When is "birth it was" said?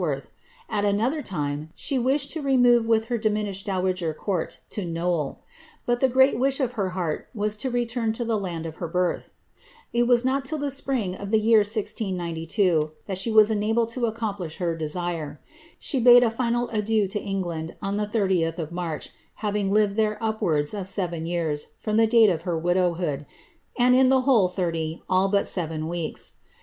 8.87-10.25